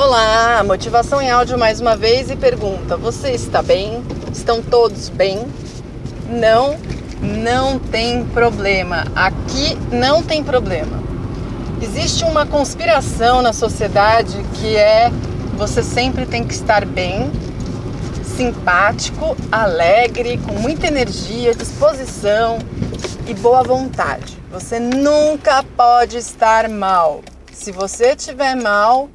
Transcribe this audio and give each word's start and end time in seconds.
Olá, 0.00 0.62
motivação 0.62 1.20
em 1.20 1.28
áudio 1.28 1.58
mais 1.58 1.80
uma 1.80 1.96
vez 1.96 2.30
e 2.30 2.36
pergunta: 2.36 2.96
você 2.96 3.32
está 3.32 3.60
bem? 3.60 4.00
Estão 4.32 4.62
todos 4.62 5.08
bem? 5.08 5.44
Não, 6.28 6.78
não 7.20 7.80
tem 7.80 8.24
problema. 8.26 9.06
Aqui 9.16 9.76
não 9.90 10.22
tem 10.22 10.44
problema. 10.44 11.02
Existe 11.82 12.22
uma 12.22 12.46
conspiração 12.46 13.42
na 13.42 13.52
sociedade 13.52 14.40
que 14.54 14.76
é 14.76 15.10
você 15.56 15.82
sempre 15.82 16.24
tem 16.26 16.44
que 16.44 16.54
estar 16.54 16.84
bem, 16.84 17.32
simpático, 18.22 19.36
alegre, 19.50 20.38
com 20.38 20.52
muita 20.52 20.86
energia, 20.86 21.52
disposição 21.52 22.60
e 23.26 23.34
boa 23.34 23.64
vontade. 23.64 24.40
Você 24.52 24.78
nunca 24.78 25.64
pode 25.76 26.18
estar 26.18 26.68
mal. 26.68 27.20
Se 27.52 27.72
você 27.72 28.12
estiver 28.12 28.54
mal, 28.54 29.10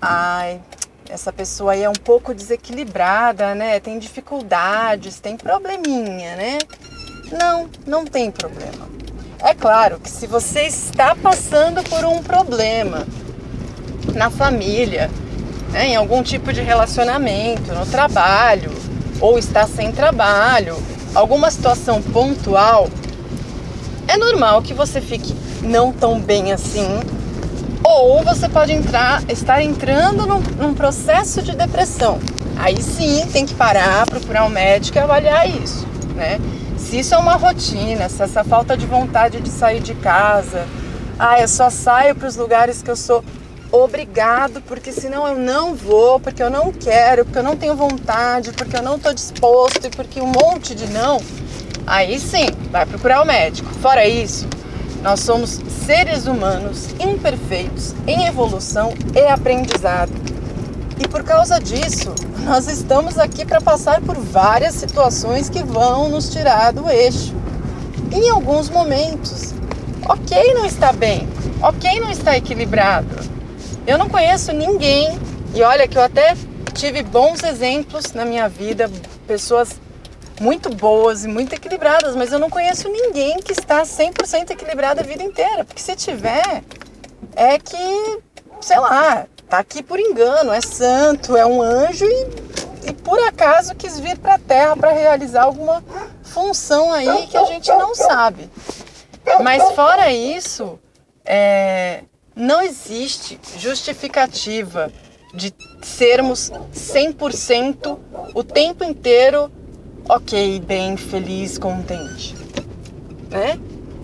ai, 0.00 0.60
essa 1.08 1.32
pessoa 1.32 1.72
aí 1.72 1.82
é 1.82 1.90
um 1.90 1.92
pouco 1.92 2.34
desequilibrada, 2.34 3.54
né? 3.54 3.80
Tem 3.80 3.98
dificuldades, 3.98 5.20
tem 5.20 5.36
probleminha, 5.36 6.36
né? 6.36 6.58
Não, 7.32 7.68
não 7.86 8.04
tem 8.04 8.30
problema. 8.30 8.88
É 9.42 9.54
claro 9.54 9.98
que 9.98 10.10
se 10.10 10.26
você 10.26 10.62
está 10.62 11.14
passando 11.14 11.82
por 11.88 12.04
um 12.04 12.22
problema 12.22 13.06
na 14.14 14.30
família, 14.30 15.10
né, 15.70 15.88
em 15.88 15.96
algum 15.96 16.22
tipo 16.22 16.52
de 16.52 16.60
relacionamento, 16.60 17.72
no 17.72 17.86
trabalho, 17.86 18.70
ou 19.20 19.38
está 19.38 19.66
sem 19.66 19.92
trabalho, 19.92 20.76
alguma 21.14 21.50
situação 21.50 22.02
pontual, 22.02 22.88
é 24.06 24.16
normal 24.16 24.62
que 24.62 24.74
você 24.74 25.00
fique 25.00 25.34
não 25.62 25.92
tão 25.92 26.20
bem 26.20 26.52
assim 26.52 27.00
ou 27.90 28.22
você 28.22 28.48
pode 28.48 28.72
entrar, 28.72 29.22
estar 29.28 29.62
entrando 29.62 30.26
num, 30.26 30.40
num 30.58 30.74
processo 30.74 31.42
de 31.42 31.56
depressão. 31.56 32.18
Aí 32.56 32.80
sim 32.80 33.26
tem 33.32 33.44
que 33.44 33.54
parar, 33.54 34.06
procurar 34.06 34.44
um 34.44 34.48
médico 34.48 34.98
e 34.98 35.00
avaliar 35.00 35.48
isso, 35.48 35.86
né? 36.14 36.38
Se 36.78 37.00
isso 37.00 37.14
é 37.14 37.18
uma 37.18 37.34
rotina, 37.34 38.08
se 38.08 38.22
essa 38.22 38.44
falta 38.44 38.76
de 38.76 38.86
vontade 38.86 39.40
de 39.40 39.48
sair 39.48 39.80
de 39.80 39.94
casa, 39.94 40.66
ah, 41.18 41.40
eu 41.40 41.48
só 41.48 41.68
saio 41.68 42.14
para 42.14 42.28
os 42.28 42.36
lugares 42.36 42.82
que 42.82 42.90
eu 42.90 42.96
sou 42.96 43.24
obrigado, 43.72 44.60
porque 44.62 44.92
senão 44.92 45.26
eu 45.26 45.36
não 45.36 45.74
vou, 45.74 46.18
porque 46.18 46.42
eu 46.42 46.50
não 46.50 46.72
quero, 46.72 47.24
porque 47.24 47.38
eu 47.38 47.42
não 47.42 47.56
tenho 47.56 47.74
vontade, 47.74 48.52
porque 48.52 48.76
eu 48.76 48.82
não 48.82 48.96
estou 48.96 49.14
disposto 49.14 49.86
e 49.86 49.90
porque 49.90 50.20
um 50.20 50.26
monte 50.26 50.74
de 50.74 50.86
não, 50.88 51.20
aí 51.86 52.18
sim, 52.18 52.46
vai 52.70 52.86
procurar 52.86 53.22
o 53.22 53.26
médico. 53.26 53.68
Fora 53.74 54.06
isso, 54.06 54.48
nós 55.02 55.20
somos 55.20 55.60
seres 55.86 56.26
humanos 56.26 56.88
imperfeitos 57.00 57.94
em 58.06 58.26
evolução 58.26 58.92
e 59.14 59.20
aprendizado. 59.20 60.12
E 60.98 61.08
por 61.08 61.24
causa 61.24 61.58
disso, 61.58 62.14
nós 62.44 62.68
estamos 62.68 63.18
aqui 63.18 63.44
para 63.44 63.60
passar 63.60 64.02
por 64.02 64.16
várias 64.16 64.74
situações 64.74 65.48
que 65.48 65.62
vão 65.62 66.10
nos 66.10 66.28
tirar 66.28 66.72
do 66.72 66.90
eixo. 66.90 67.34
Em 68.12 68.28
alguns 68.28 68.68
momentos, 68.68 69.54
ok 70.06 70.52
não 70.52 70.66
está 70.66 70.92
bem, 70.92 71.26
ok 71.62 72.00
não 72.00 72.10
está 72.10 72.36
equilibrado. 72.36 73.08
Eu 73.86 73.96
não 73.96 74.08
conheço 74.08 74.52
ninguém, 74.52 75.18
e 75.54 75.62
olha 75.62 75.88
que 75.88 75.96
eu 75.96 76.02
até 76.02 76.36
tive 76.74 77.02
bons 77.02 77.42
exemplos 77.42 78.12
na 78.12 78.24
minha 78.24 78.48
vida, 78.48 78.90
pessoas 79.26 79.79
muito 80.40 80.74
boas 80.74 81.24
e 81.24 81.28
muito 81.28 81.54
equilibradas, 81.54 82.16
mas 82.16 82.32
eu 82.32 82.38
não 82.38 82.48
conheço 82.48 82.88
ninguém 82.88 83.38
que 83.40 83.52
está 83.52 83.82
100% 83.82 84.50
equilibrado 84.50 85.00
a 85.00 85.02
vida 85.02 85.22
inteira. 85.22 85.64
Porque 85.66 85.82
se 85.82 85.94
tiver, 85.94 86.64
é 87.36 87.58
que, 87.58 88.18
sei 88.60 88.78
lá, 88.78 89.26
tá 89.48 89.58
aqui 89.58 89.82
por 89.82 90.00
engano, 90.00 90.50
é 90.50 90.62
santo, 90.62 91.36
é 91.36 91.44
um 91.44 91.60
anjo 91.60 92.06
e, 92.06 92.88
e 92.88 92.92
por 92.94 93.18
acaso 93.28 93.74
quis 93.74 94.00
vir 94.00 94.16
para 94.16 94.34
a 94.34 94.38
Terra 94.38 94.74
para 94.74 94.92
realizar 94.92 95.42
alguma 95.42 95.84
função 96.22 96.90
aí 96.90 97.26
que 97.26 97.36
a 97.36 97.44
gente 97.44 97.68
não 97.72 97.94
sabe. 97.94 98.50
Mas 99.42 99.62
fora 99.72 100.10
isso, 100.10 100.78
é, 101.22 102.02
não 102.34 102.62
existe 102.62 103.38
justificativa 103.58 104.90
de 105.34 105.52
sermos 105.82 106.50
100% 106.74 107.98
o 108.34 108.42
tempo 108.42 108.82
inteiro 108.82 109.50
ok, 110.12 110.60
bem, 110.66 110.96
feliz, 110.96 111.56
contente, 111.56 112.34
né? 113.30 113.56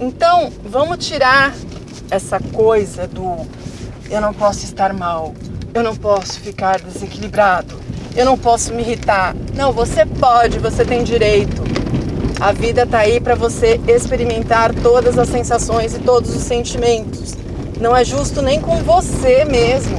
Então, 0.00 0.50
vamos 0.64 1.06
tirar 1.06 1.54
essa 2.10 2.40
coisa 2.40 3.06
do 3.06 3.46
eu 4.10 4.18
não 4.18 4.32
posso 4.32 4.64
estar 4.64 4.94
mal, 4.94 5.34
eu 5.74 5.82
não 5.82 5.94
posso 5.94 6.40
ficar 6.40 6.80
desequilibrado, 6.80 7.78
eu 8.16 8.24
não 8.24 8.38
posso 8.38 8.72
me 8.72 8.80
irritar. 8.80 9.36
Não, 9.54 9.74
você 9.74 10.06
pode, 10.06 10.58
você 10.58 10.86
tem 10.86 11.04
direito. 11.04 11.62
A 12.40 12.50
vida 12.50 12.86
tá 12.86 13.00
aí 13.00 13.20
para 13.20 13.34
você 13.34 13.78
experimentar 13.86 14.74
todas 14.76 15.18
as 15.18 15.28
sensações 15.28 15.94
e 15.94 15.98
todos 15.98 16.34
os 16.34 16.42
sentimentos. 16.42 17.34
Não 17.78 17.94
é 17.94 18.06
justo 18.06 18.40
nem 18.40 18.58
com 18.58 18.76
você 18.78 19.44
mesmo 19.44 19.98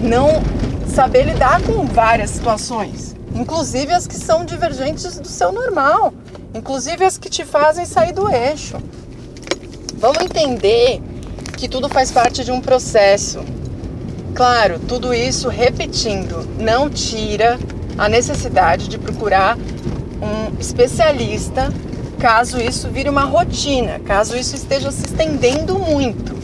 não 0.00 0.42
saber 0.88 1.24
lidar 1.24 1.60
com 1.60 1.84
várias 1.84 2.30
situações 2.30 3.15
inclusive 3.36 3.92
as 3.92 4.06
que 4.06 4.16
são 4.16 4.44
divergentes 4.44 5.18
do 5.18 5.28
seu 5.28 5.52
normal, 5.52 6.12
inclusive 6.54 7.04
as 7.04 7.18
que 7.18 7.28
te 7.28 7.44
fazem 7.44 7.84
sair 7.84 8.12
do 8.12 8.28
eixo. 8.28 8.76
Vamos 9.98 10.22
entender 10.22 11.00
que 11.56 11.68
tudo 11.68 11.88
faz 11.88 12.10
parte 12.10 12.44
de 12.44 12.50
um 12.50 12.60
processo. 12.60 13.40
Claro, 14.34 14.78
tudo 14.78 15.14
isso 15.14 15.48
repetindo 15.48 16.46
não 16.58 16.88
tira 16.88 17.58
a 17.96 18.08
necessidade 18.08 18.88
de 18.88 18.98
procurar 18.98 19.56
um 19.56 20.58
especialista 20.58 21.72
caso 22.18 22.58
isso 22.58 22.88
vire 22.88 23.10
uma 23.10 23.24
rotina, 23.24 24.00
caso 24.00 24.36
isso 24.36 24.56
esteja 24.56 24.90
se 24.90 25.04
estendendo 25.04 25.78
muito. 25.78 26.34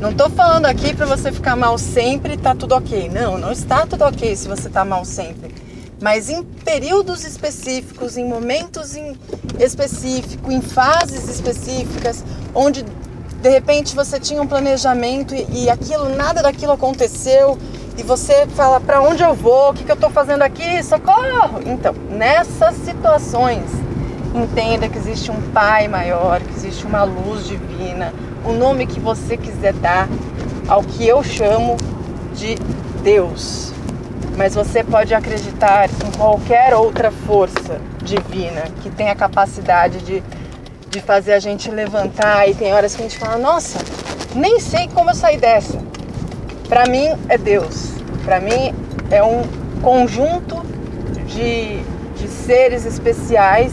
Não 0.00 0.10
estou 0.10 0.28
falando 0.28 0.66
aqui 0.66 0.94
para 0.94 1.06
você 1.06 1.32
ficar 1.32 1.56
mal 1.56 1.78
sempre 1.78 2.34
e 2.34 2.36
tá 2.36 2.54
tudo 2.54 2.74
ok. 2.74 3.08
Não, 3.08 3.38
não 3.38 3.50
está 3.50 3.86
tudo 3.86 4.04
ok 4.04 4.36
se 4.36 4.46
você 4.46 4.68
está 4.68 4.84
mal 4.84 5.06
sempre 5.06 5.55
mas 6.00 6.28
em 6.28 6.42
períodos 6.42 7.24
específicos, 7.24 8.16
em 8.16 8.24
momentos 8.24 8.96
em 8.96 9.16
específico, 9.58 10.52
em 10.52 10.60
fases 10.60 11.28
específicas, 11.28 12.24
onde 12.54 12.84
de 13.40 13.48
repente 13.48 13.94
você 13.94 14.18
tinha 14.18 14.42
um 14.42 14.46
planejamento 14.46 15.34
e, 15.34 15.64
e 15.64 15.70
aquilo, 15.70 16.08
nada 16.14 16.42
daquilo 16.42 16.72
aconteceu 16.72 17.58
e 17.96 18.02
você 18.02 18.46
fala 18.48 18.78
para 18.78 19.00
onde 19.00 19.22
eu 19.22 19.34
vou, 19.34 19.70
o 19.70 19.74
que, 19.74 19.84
que 19.84 19.90
eu 19.90 19.94
estou 19.94 20.10
fazendo 20.10 20.42
aqui, 20.42 20.82
socorro! 20.82 21.62
Então, 21.64 21.94
nessas 22.10 22.74
situações, 22.76 23.64
entenda 24.34 24.86
que 24.88 24.98
existe 24.98 25.30
um 25.30 25.40
Pai 25.52 25.88
maior, 25.88 26.40
que 26.42 26.52
existe 26.52 26.84
uma 26.84 27.04
luz 27.04 27.46
divina, 27.46 28.12
o 28.44 28.52
nome 28.52 28.86
que 28.86 29.00
você 29.00 29.36
quiser 29.38 29.72
dar 29.72 30.08
ao 30.68 30.82
que 30.82 31.08
eu 31.08 31.24
chamo 31.24 31.78
de 32.34 32.56
Deus 33.02 33.75
mas 34.36 34.54
você 34.54 34.84
pode 34.84 35.14
acreditar 35.14 35.88
em 35.88 36.18
qualquer 36.18 36.74
outra 36.74 37.10
força 37.10 37.80
divina 38.02 38.62
que 38.82 38.90
tem 38.90 39.08
a 39.08 39.14
capacidade 39.14 39.98
de, 40.00 40.22
de 40.90 41.00
fazer 41.00 41.32
a 41.32 41.40
gente 41.40 41.70
levantar. 41.70 42.48
E 42.48 42.54
tem 42.54 42.72
horas 42.72 42.94
que 42.94 43.02
a 43.02 43.08
gente 43.08 43.18
fala: 43.18 43.38
Nossa, 43.38 43.78
nem 44.34 44.60
sei 44.60 44.88
como 44.88 45.10
eu 45.10 45.14
saí 45.14 45.38
dessa. 45.38 45.78
Para 46.68 46.86
mim 46.86 47.08
é 47.28 47.38
Deus. 47.38 47.92
Para 48.24 48.40
mim 48.40 48.74
é 49.10 49.22
um 49.22 49.42
conjunto 49.82 50.62
de, 51.26 51.80
de 52.14 52.28
seres 52.28 52.84
especiais 52.84 53.72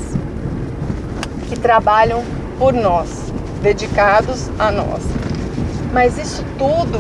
que 1.50 1.60
trabalham 1.60 2.24
por 2.58 2.72
nós, 2.72 3.34
dedicados 3.62 4.50
a 4.58 4.72
nós. 4.72 5.04
Mas 5.92 6.18
isso 6.18 6.44
tudo 6.58 7.00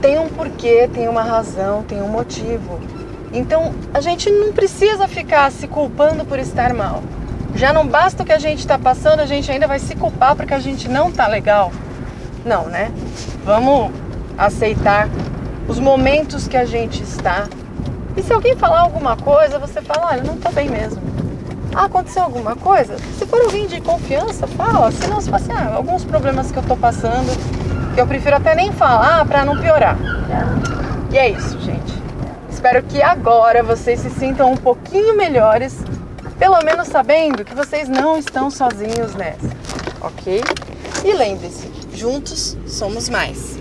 tem 0.00 0.18
um 0.18 0.28
porquê, 0.28 0.88
tem 0.92 1.08
uma 1.08 1.22
razão, 1.22 1.82
tem 1.82 2.02
um 2.02 2.08
motivo. 2.08 2.80
Então 3.32 3.74
a 3.92 4.00
gente 4.00 4.30
não 4.30 4.52
precisa 4.52 5.08
ficar 5.08 5.50
se 5.50 5.66
culpando 5.66 6.24
por 6.24 6.38
estar 6.38 6.72
mal. 6.72 7.02
Já 7.54 7.72
não 7.72 7.86
basta 7.86 8.22
o 8.22 8.26
que 8.26 8.32
a 8.32 8.38
gente 8.38 8.60
está 8.60 8.78
passando, 8.78 9.20
a 9.20 9.26
gente 9.26 9.50
ainda 9.50 9.66
vai 9.66 9.78
se 9.78 9.94
culpar 9.94 10.36
porque 10.36 10.54
a 10.54 10.58
gente 10.58 10.88
não 10.88 11.10
tá 11.10 11.26
legal. 11.26 11.72
Não, 12.44 12.66
né? 12.66 12.92
Vamos 13.44 13.90
aceitar 14.36 15.08
os 15.68 15.78
momentos 15.78 16.46
que 16.46 16.56
a 16.56 16.64
gente 16.64 17.02
está. 17.02 17.48
E 18.16 18.22
se 18.22 18.32
alguém 18.32 18.56
falar 18.56 18.80
alguma 18.80 19.16
coisa, 19.16 19.58
você 19.58 19.82
fala, 19.82 20.08
olha, 20.08 20.22
não 20.22 20.36
tô 20.36 20.50
bem 20.50 20.68
mesmo. 20.68 21.02
Ah, 21.74 21.84
aconteceu 21.84 22.22
alguma 22.22 22.56
coisa? 22.56 22.96
Se 23.18 23.26
for 23.26 23.40
alguém 23.42 23.66
de 23.66 23.80
confiança, 23.80 24.46
fala. 24.46 24.90
Se 24.90 25.06
não, 25.08 25.20
se 25.20 25.28
for 25.28 25.36
assim, 25.36 25.52
ah, 25.52 25.74
alguns 25.74 26.04
problemas 26.04 26.50
que 26.50 26.58
eu 26.58 26.62
tô 26.62 26.76
passando, 26.76 27.30
que 27.96 28.00
eu 28.02 28.06
prefiro 28.06 28.36
até 28.36 28.54
nem 28.54 28.70
falar 28.72 29.24
para 29.24 29.42
não 29.42 29.56
piorar. 29.56 29.96
E 31.10 31.16
é 31.16 31.30
isso, 31.30 31.58
gente. 31.60 31.94
Espero 32.50 32.82
que 32.82 33.00
agora 33.00 33.62
vocês 33.62 34.00
se 34.00 34.10
sintam 34.10 34.52
um 34.52 34.56
pouquinho 34.56 35.16
melhores, 35.16 35.82
pelo 36.38 36.60
menos 36.62 36.88
sabendo 36.88 37.42
que 37.42 37.54
vocês 37.54 37.88
não 37.88 38.18
estão 38.18 38.50
sozinhos 38.50 39.14
nessa, 39.14 39.48
ok? 40.02 40.42
E 41.06 41.12
lembre-se, 41.14 41.72
juntos 41.94 42.58
somos 42.66 43.08
mais. 43.08 43.55